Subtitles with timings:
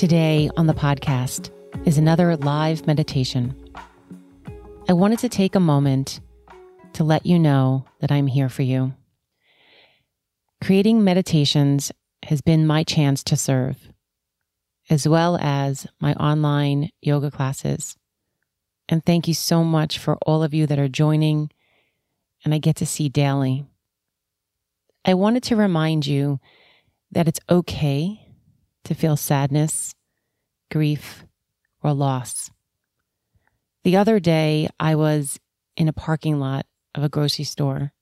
[0.00, 1.50] Today on the podcast
[1.84, 3.54] is another live meditation.
[4.88, 6.20] I wanted to take a moment
[6.94, 8.94] to let you know that I'm here for you.
[10.64, 13.76] Creating meditations has been my chance to serve,
[14.88, 17.94] as well as my online yoga classes.
[18.88, 21.50] And thank you so much for all of you that are joining
[22.42, 23.66] and I get to see daily.
[25.04, 26.40] I wanted to remind you
[27.12, 28.29] that it's okay
[28.84, 29.94] to feel sadness,
[30.70, 31.24] grief,
[31.82, 32.50] or loss.
[33.84, 35.38] The other day, I was
[35.76, 37.92] in a parking lot of a grocery store,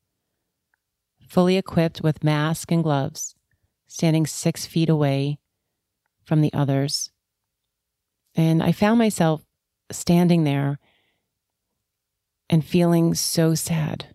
[1.29, 3.35] fully equipped with mask and gloves,
[3.87, 5.39] standing six feet away
[6.25, 7.11] from the others.
[8.35, 9.42] And I found myself
[9.91, 10.79] standing there
[12.51, 14.15] and feeling so sad.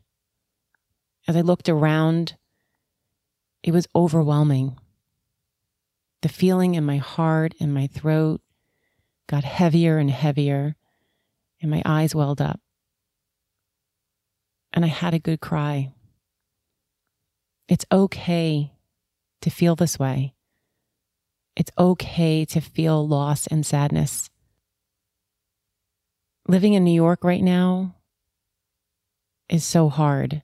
[1.27, 2.35] As I looked around,
[3.63, 4.77] it was overwhelming.
[6.23, 8.39] The feeling in my heart and my throat
[9.27, 10.77] got heavier and heavier,
[11.61, 12.61] and my eyes welled up.
[14.71, 15.91] And I had a good cry.
[17.67, 18.71] It's okay
[19.41, 20.33] to feel this way.
[21.57, 24.29] It's okay to feel loss and sadness.
[26.47, 27.95] Living in New York right now
[29.49, 30.41] is so hard.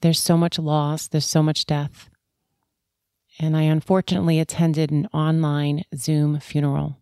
[0.00, 2.08] There's so much loss, there's so much death
[3.38, 6.98] and I unfortunately attended an online Zoom funeral.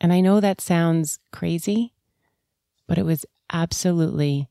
[0.00, 1.94] And I know that sounds crazy,
[2.86, 4.48] but it was absolutely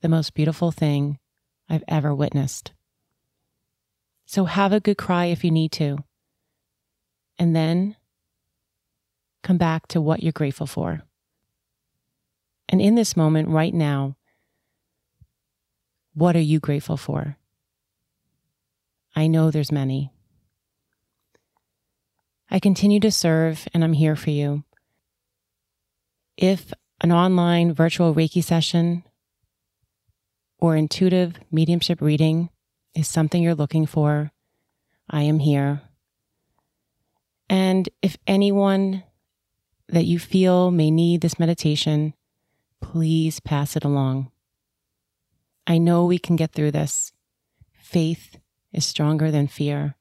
[0.00, 1.18] the most beautiful thing
[1.68, 2.72] I've ever witnessed.
[4.24, 5.98] So have a good cry if you need to.
[7.38, 7.96] And then
[9.42, 11.02] come back to what you're grateful for.
[12.68, 14.16] And in this moment right now,
[16.14, 17.36] what are you grateful for?
[19.16, 20.12] I know there's many.
[22.50, 24.62] I continue to serve and I'm here for you.
[26.36, 29.04] If an online virtual Reiki session
[30.58, 32.50] or intuitive mediumship reading
[32.94, 34.32] is something you're looking for,
[35.08, 35.80] I am here.
[37.48, 39.02] And if anyone
[39.88, 42.12] that you feel may need this meditation,
[42.82, 44.30] please pass it along.
[45.66, 47.12] I know we can get through this.
[47.72, 48.36] Faith
[48.76, 49.96] is stronger than fear.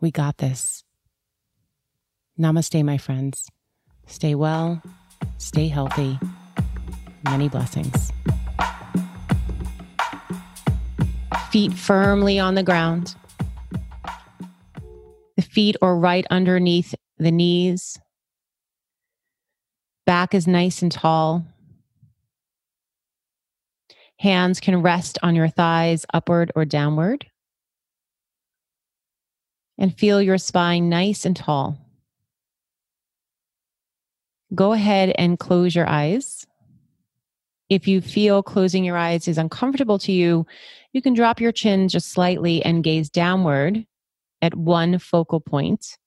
[0.00, 0.84] We got this.
[2.38, 3.48] Namaste, my friends.
[4.06, 4.80] Stay well,
[5.38, 6.18] stay healthy.
[7.24, 8.12] Many blessings.
[11.50, 13.16] Feet firmly on the ground.
[15.36, 17.98] The feet are right underneath the knees.
[20.06, 21.44] Back is nice and tall.
[24.20, 27.26] Hands can rest on your thighs, upward or downward
[29.78, 31.78] and feel your spine nice and tall.
[34.54, 36.46] Go ahead and close your eyes.
[37.68, 40.46] If you feel closing your eyes is uncomfortable to you,
[40.92, 43.84] you can drop your chin just slightly and gaze downward
[44.40, 45.98] at one focal point.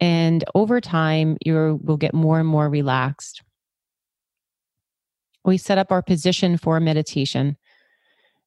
[0.00, 3.42] And over time, you will get more and more relaxed.
[5.44, 7.58] We set up our position for meditation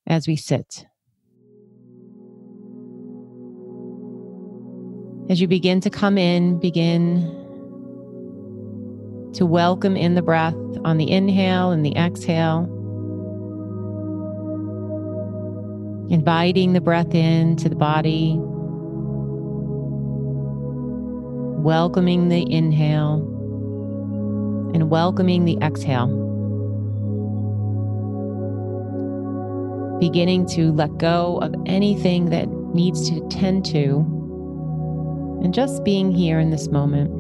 [0.07, 0.88] as we sit.
[5.29, 7.19] As you begin to come in, begin
[9.33, 10.55] to welcome in the breath
[10.85, 12.63] on the inhale and the exhale.
[16.09, 18.38] Inviting the breath into the body.
[21.59, 23.15] Welcoming the inhale
[24.74, 26.07] and welcoming the exhale.
[30.00, 34.16] Beginning to let go of anything that needs to tend to
[35.44, 37.12] and just being here in this moment.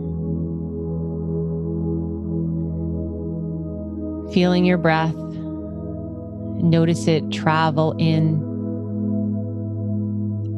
[4.33, 5.15] Feeling your breath,
[6.63, 8.39] notice it travel in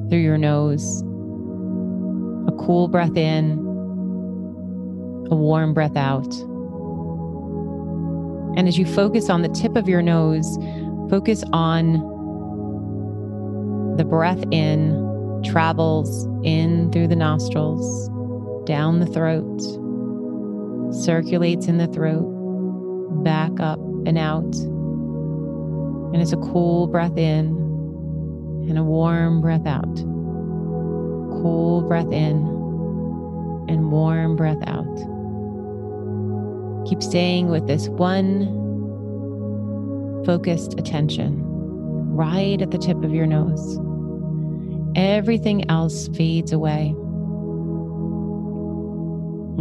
[0.10, 1.02] through your nose.
[2.48, 3.60] A cool breath in,
[5.30, 6.34] a warm breath out.
[8.58, 10.58] And as you focus on the tip of your nose,
[11.10, 11.94] focus on
[13.98, 15.09] the breath in
[15.44, 18.10] travels in through the nostrils
[18.66, 19.60] down the throat,
[20.94, 22.24] circulates in the throat,
[23.24, 24.56] back up and out.
[26.14, 27.48] And it's a cool breath in
[28.70, 29.96] and a warm breath out.
[31.42, 32.38] Cool breath in
[33.68, 34.86] and warm breath out.
[36.88, 38.56] Keep staying with this one
[40.26, 41.44] focused attention
[42.14, 43.89] right at the tip of your nose.
[44.96, 46.96] Everything else fades away.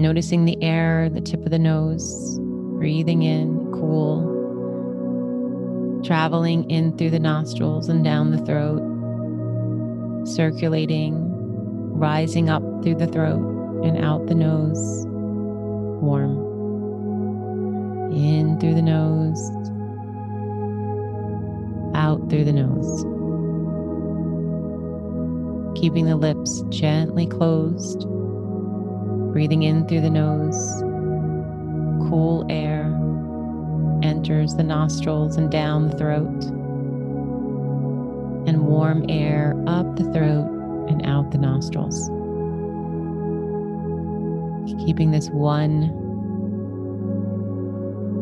[0.00, 2.38] Noticing the air, the tip of the nose,
[2.78, 4.36] breathing in, cool.
[6.04, 8.80] Traveling in through the nostrils and down the throat,
[10.26, 11.14] circulating,
[11.92, 15.04] rising up through the throat and out the nose,
[16.00, 16.46] warm.
[18.12, 19.50] In through the nose,
[21.94, 23.17] out through the nose.
[25.80, 28.00] Keeping the lips gently closed,
[29.32, 30.82] breathing in through the nose.
[32.10, 32.86] Cool air
[34.02, 36.44] enters the nostrils and down the throat,
[38.48, 40.50] and warm air up the throat
[40.88, 42.08] and out the nostrils.
[44.84, 45.92] Keeping this one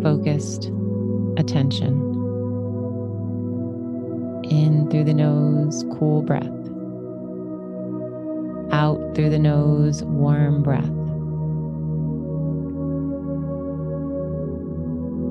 [0.02, 0.70] focused
[1.38, 2.02] attention.
[4.50, 6.55] In through the nose, cool breath.
[8.76, 10.84] Out through the nose, warm breath.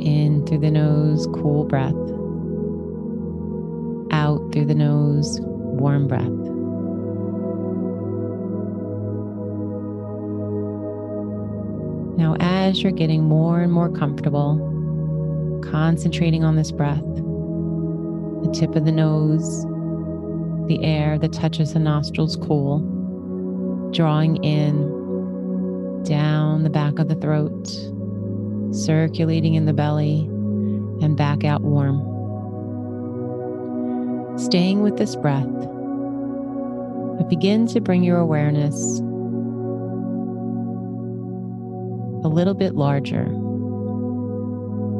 [0.04, 1.94] In through the nose, cool breath.
[4.12, 6.26] Out through the nose, warm breath.
[12.18, 14.58] Now, as you're getting more and more comfortable,
[15.64, 19.66] concentrating on this breath, the tip of the nose,
[20.68, 22.95] the air that touches the nostrils cool,
[23.96, 27.66] drawing in down the back of the throat,
[28.76, 30.22] circulating in the belly,
[31.02, 32.00] and back out warm.
[34.38, 35.48] Staying with this breath,
[37.18, 39.00] but begin to bring your awareness
[42.24, 43.26] a little bit larger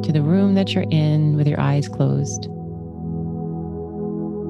[0.04, 2.46] to the room that you're in with your eyes closed.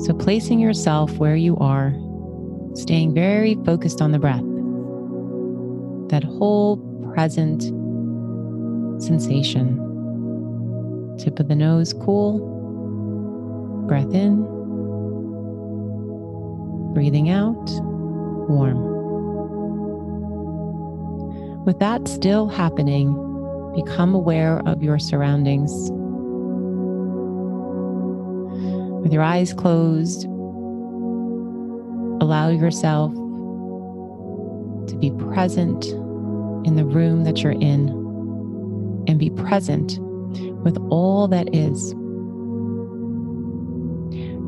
[0.06, 1.96] So, placing yourself where you are,
[2.76, 4.44] staying very focused on the breath,
[6.10, 6.78] that whole
[7.14, 7.64] present
[9.02, 9.82] sensation.
[11.18, 12.40] Tip of the nose cool,
[13.88, 14.44] breath in,
[16.94, 17.70] breathing out,
[18.50, 18.94] warm.
[21.66, 23.14] With that still happening,
[23.76, 25.92] become aware of your surroundings
[29.06, 30.26] with your eyes closed,
[32.22, 33.14] allow yourself
[34.88, 35.86] to be present
[36.66, 37.90] in the room that you're in
[39.08, 40.00] and be present
[40.64, 41.94] with all that is.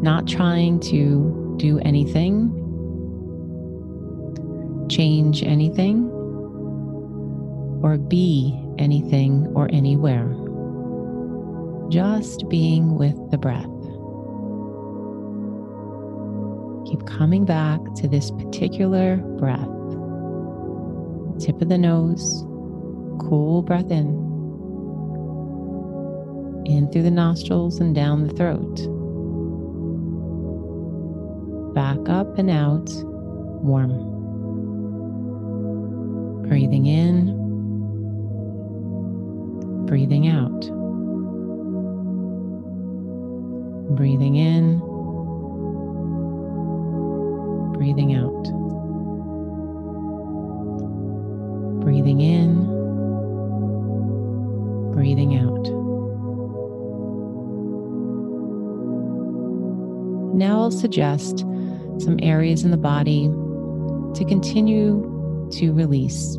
[0.02, 2.54] Not trying to do anything,
[4.90, 6.10] change anything,
[7.84, 10.28] or be anything or anywhere.
[11.90, 13.76] Just being with the breath.
[17.07, 19.60] Coming back to this particular breath.
[21.39, 22.43] Tip of the nose,
[23.20, 24.08] cool breath in,
[26.65, 28.75] in through the nostrils and down the throat.
[31.74, 32.89] Back up and out,
[33.63, 34.15] warm.
[36.48, 37.36] Breathing in,
[39.86, 40.62] breathing out.
[43.96, 44.87] Breathing in
[47.77, 48.43] breathing out.
[51.81, 52.65] Breathing in,
[54.93, 55.67] breathing out.
[60.36, 61.39] Now I'll suggest
[62.00, 63.27] some areas in the body
[64.15, 66.38] to continue to release,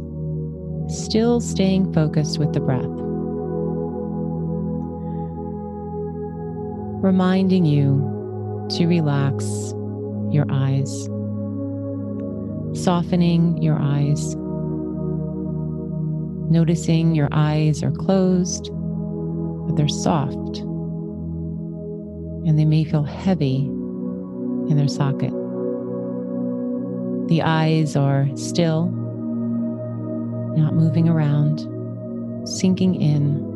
[0.88, 2.84] still staying focused with the breath.
[7.02, 9.72] Reminding you to relax
[10.30, 11.08] your eyes
[12.74, 14.34] softening your eyes,
[16.50, 18.70] noticing your eyes are closed,
[19.66, 20.58] but they're soft,
[22.46, 23.66] and they may feel heavy
[24.68, 25.32] in their socket.
[27.28, 28.86] The eyes are still,
[30.56, 31.66] not moving around,
[32.48, 33.46] sinking in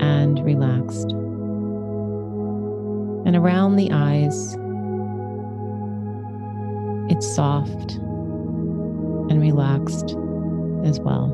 [0.00, 1.10] and relaxed.
[3.26, 4.56] And around the eyes,
[7.14, 7.92] it's soft
[9.30, 10.16] and relaxed
[10.84, 11.28] as well.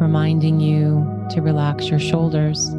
[0.00, 2.70] Reminding you to relax your shoulders,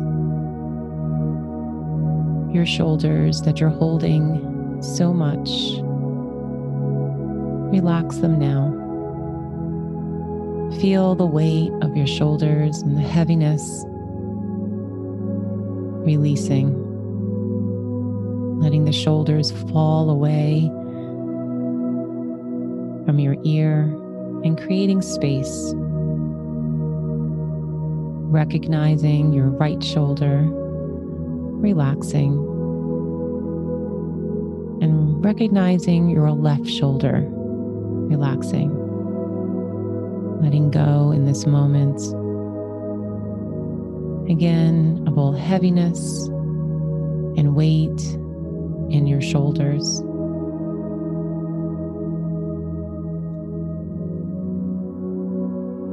[2.54, 5.50] your shoulders that you're holding so much.
[7.72, 8.74] Relax them now.
[10.82, 13.86] Feel the weight of your shoulders and the heaviness
[16.06, 16.87] releasing,
[18.60, 20.70] letting the shoulders fall away
[23.06, 23.84] from your ear
[24.44, 25.74] and creating space.
[28.30, 32.34] Recognizing your right shoulder, relaxing,
[34.82, 38.74] and recognizing your left shoulder, relaxing.
[40.42, 42.00] Letting go in this moment
[44.30, 46.28] again of all heaviness
[47.38, 48.18] and weight
[48.90, 50.02] in your shoulders.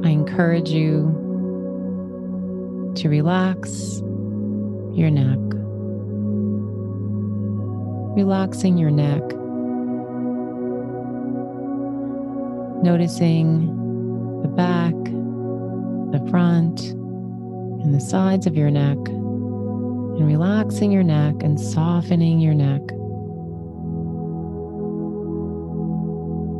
[0.05, 1.23] I encourage you
[2.95, 4.01] to relax
[4.93, 5.39] your neck.
[8.15, 9.21] Relaxing your neck.
[12.83, 14.93] Noticing the back,
[16.11, 18.97] the front, and the sides of your neck,
[20.17, 22.81] and relaxing your neck and softening your neck.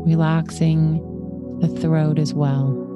[0.06, 1.02] Relaxing
[1.60, 2.86] the throat as well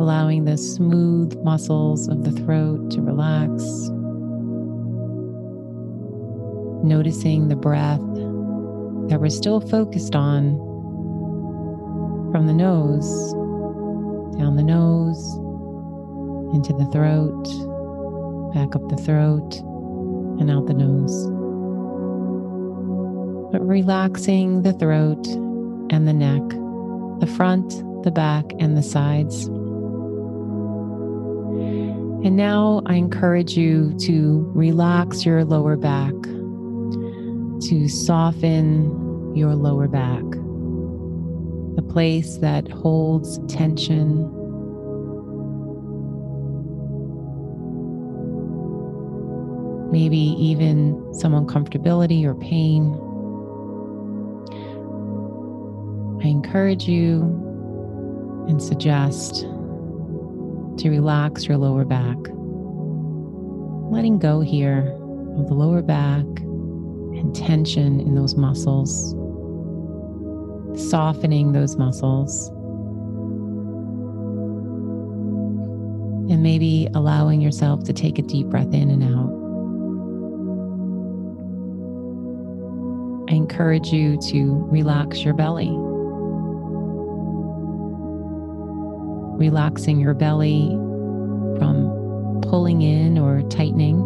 [0.00, 3.62] allowing the smooth muscles of the throat to relax.
[6.82, 8.00] Noticing the breath
[9.10, 10.56] that we're still focused on
[12.32, 13.34] from the nose,
[14.38, 15.34] down the nose,
[16.54, 17.46] into the throat,
[18.52, 19.56] back up the throat,
[20.40, 21.26] and out the nose.
[23.52, 25.26] But relaxing the throat
[25.90, 26.48] and the neck,
[27.20, 27.68] the front,
[28.04, 29.46] the back, and the sides.
[32.22, 36.12] And now I encourage you to relax your lower back,
[37.62, 40.24] to soften your lower back,
[41.76, 44.30] the place that holds tension.
[49.90, 52.94] Maybe even some uncomfortability or pain.
[56.22, 57.22] I encourage you
[58.48, 59.46] and suggest
[60.78, 62.16] to relax your lower back.
[63.90, 64.96] Letting go here
[65.36, 69.14] of the lower back and tension in those muscles,
[70.90, 72.48] softening those muscles,
[76.30, 79.39] and maybe allowing yourself to take a deep breath in and out.
[83.30, 85.70] I encourage you to relax your belly.
[89.40, 90.68] relaxing your belly
[91.58, 93.96] from pulling in or tightening,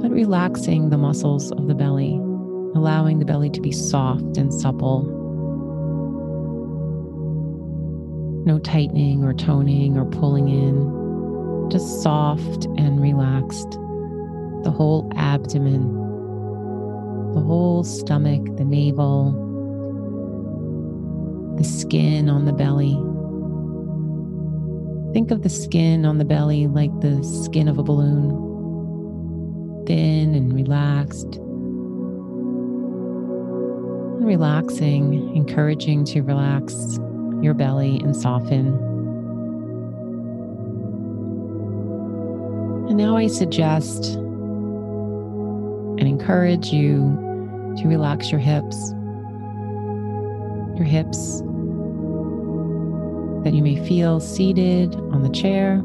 [0.00, 2.14] but relaxing the muscles of the belly,
[2.74, 5.04] allowing the belly to be soft and supple.
[8.46, 13.72] No tightening or toning or pulling in, just soft and relaxed.
[14.62, 16.03] The whole abdomen,
[17.34, 19.32] the whole stomach, the navel,
[21.58, 22.94] the skin on the belly.
[25.12, 28.30] Think of the skin on the belly like the skin of a balloon,
[29.86, 31.38] thin and relaxed.
[34.24, 36.98] Relaxing, encouraging to relax
[37.42, 38.68] your belly and soften.
[42.88, 44.14] And now I suggest
[45.98, 47.23] and encourage you
[47.76, 48.94] to relax your hips
[50.76, 51.40] your hips,
[53.44, 55.80] that you may feel seated on the chair.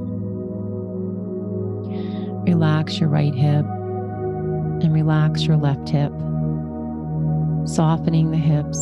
[2.45, 6.11] Relax your right hip and relax your left hip,
[7.65, 8.79] softening the hips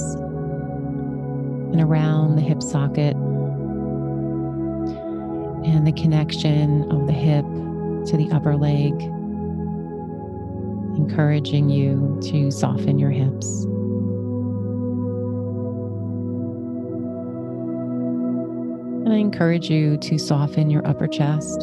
[1.73, 3.15] and around the hip socket
[5.65, 7.43] and the connection of the hip
[8.05, 8.93] to the upper leg,
[10.97, 13.63] encouraging you to soften your hips.
[19.05, 21.61] And I encourage you to soften your upper chest.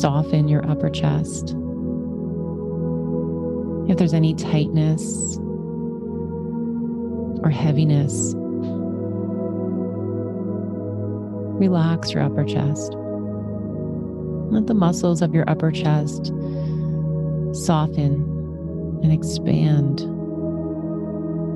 [0.00, 1.54] Soften your upper chest.
[3.90, 5.36] If there's any tightness
[7.42, 8.32] or heaviness,
[11.58, 12.96] relax your upper chest.
[14.50, 16.32] Let the muscles of your upper chest
[17.52, 18.14] soften
[19.02, 20.02] and expand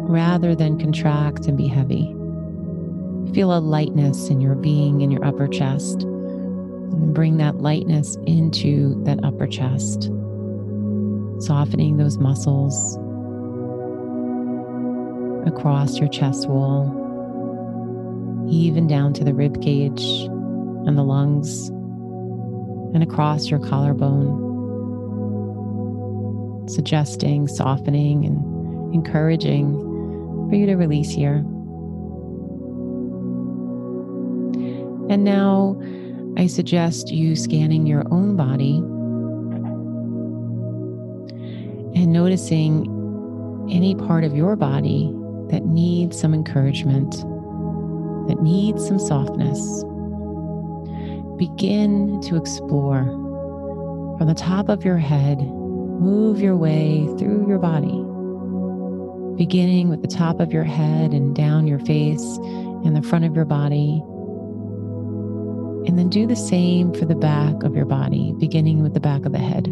[0.08, 2.14] rather than contract and be heavy.
[3.34, 9.02] Feel a lightness in your being in your upper chest and bring that lightness into
[9.04, 10.04] that upper chest,
[11.40, 12.96] softening those muscles
[15.48, 16.86] across your chest wall,
[18.50, 20.04] even down to the rib cage
[20.86, 21.70] and the lungs,
[22.94, 24.40] and across your collarbone,
[26.68, 29.74] suggesting softening and encouraging
[30.48, 31.44] for you to release here.
[35.10, 35.78] And now
[36.38, 38.76] I suggest you scanning your own body
[42.00, 42.88] and noticing
[43.70, 45.12] any part of your body
[45.50, 47.12] that needs some encouragement,
[48.28, 49.84] that needs some softness.
[51.38, 53.04] Begin to explore.
[54.18, 58.04] From the top of your head, move your way through your body,
[59.36, 62.38] beginning with the top of your head and down your face
[62.84, 64.00] and the front of your body.
[65.88, 69.24] And then do the same for the back of your body, beginning with the back
[69.24, 69.66] of the head.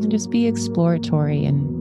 [0.00, 1.78] And just be exploratory and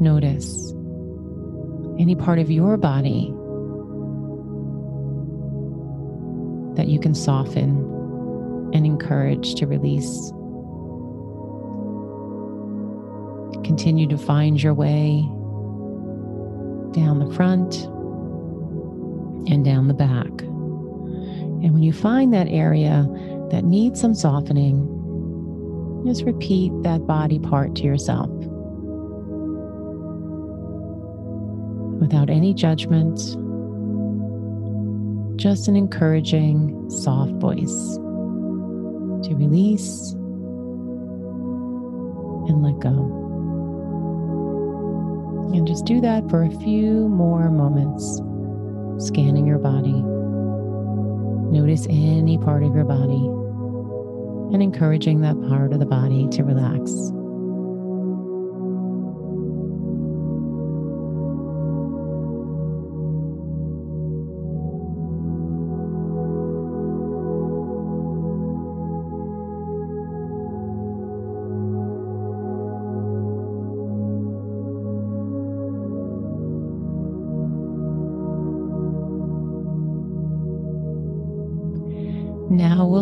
[0.00, 0.72] notice
[1.98, 3.32] any part of your body
[6.76, 7.70] that you can soften
[8.74, 10.32] and encourage to release.
[13.64, 15.22] Continue to find your way
[16.92, 17.84] down the front
[19.50, 20.42] and down the back.
[21.62, 23.06] And when you find that area
[23.50, 24.88] that needs some softening,
[26.06, 28.30] just repeat that body part to yourself
[32.00, 33.36] without any judgment,
[35.42, 37.96] just an encouraging, soft voice
[39.26, 40.12] to release
[42.48, 42.90] and let go.
[45.52, 48.18] And just do that for a few more moments
[49.04, 50.00] scanning your body.
[51.50, 53.26] Notice any part of your body
[54.54, 57.11] and encouraging that part of the body to relax.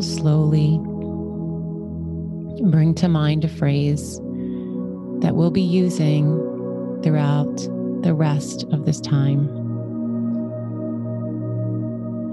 [0.00, 0.78] Slowly
[2.70, 4.16] bring to mind a phrase
[5.20, 6.38] that we'll be using
[7.02, 7.54] throughout
[8.02, 9.48] the rest of this time.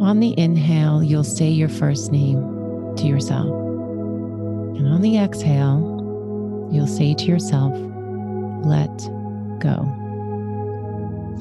[0.02, 2.40] On the inhale, you'll say your first name
[2.96, 3.48] to yourself.
[3.48, 7.74] And on the exhale, you'll say to yourself,
[8.66, 8.98] let
[9.60, 9.76] go.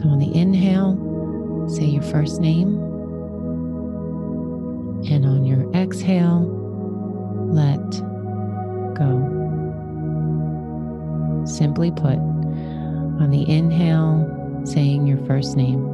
[0.01, 2.96] So on the inhale, say your first name.
[5.09, 6.43] And on your exhale,
[7.49, 7.91] let
[8.95, 9.33] go.
[11.47, 15.87] Simply put, on the inhale, saying your first name.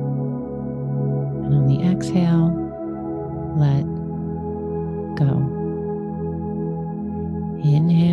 [1.44, 2.50] And on the exhale,
[3.58, 3.84] let
[5.16, 5.48] go.
[7.62, 8.11] Inhale,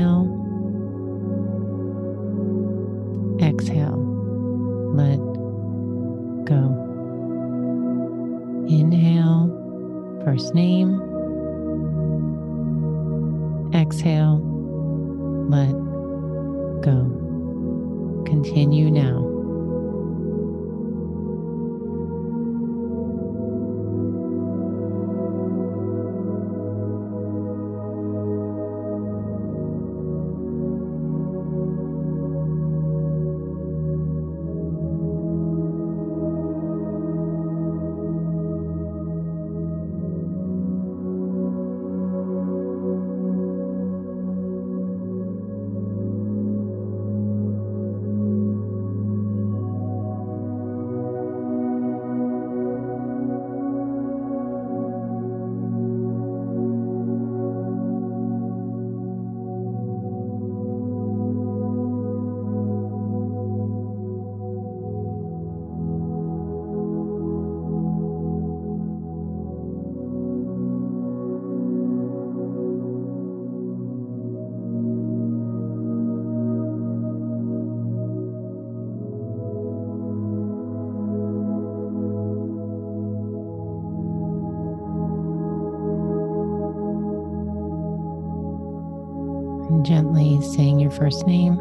[89.83, 91.53] Gently saying your first name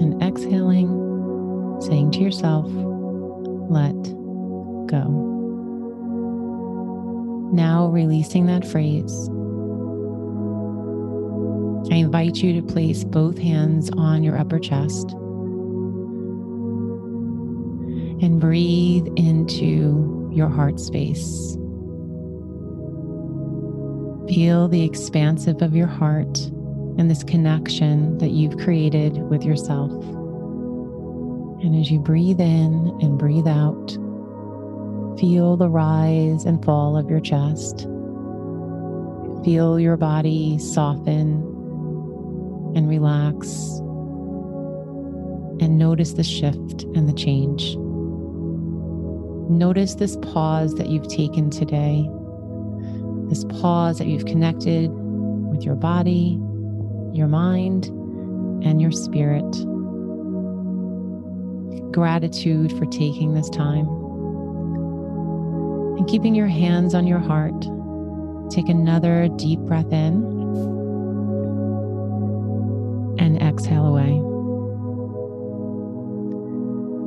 [0.00, 0.88] and exhaling,
[1.80, 2.66] saying to yourself,
[3.70, 3.94] let
[4.86, 5.04] go.
[7.52, 9.28] Now releasing that phrase,
[11.92, 15.12] I invite you to place both hands on your upper chest
[18.20, 21.56] and breathe into your heart space.
[24.28, 26.50] Feel the expansive of your heart
[26.98, 29.92] and this connection that you've created with yourself.
[31.62, 33.90] And as you breathe in and breathe out,
[35.18, 37.86] feel the rise and fall of your chest.
[39.44, 41.42] Feel your body soften
[42.74, 43.78] and relax.
[45.60, 47.76] And notice the shift and the change.
[49.48, 52.06] Notice this pause that you've taken today,
[53.30, 56.38] this pause that you've connected with your body,
[57.16, 57.86] your mind,
[58.64, 59.50] and your spirit.
[61.92, 63.86] Gratitude for taking this time.
[65.96, 67.58] And keeping your hands on your heart,
[68.50, 70.22] take another deep breath in
[73.18, 74.20] and exhale away.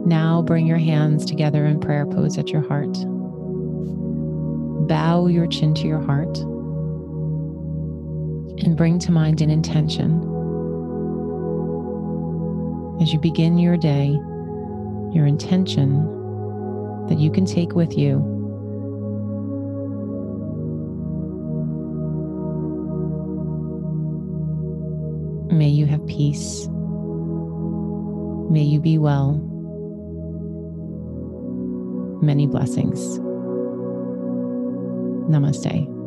[0.07, 2.93] Now bring your hands together in prayer pose at your heart.
[4.87, 6.39] Bow your chin to your heart
[8.63, 10.21] and bring to mind an intention.
[13.01, 14.09] As you begin your day,
[15.13, 16.03] your intention
[17.07, 18.19] that you can take with you.
[25.51, 26.67] May you have peace.
[28.51, 29.33] May you be well.
[32.21, 33.19] Many blessings.
[35.29, 35.98] Namaste.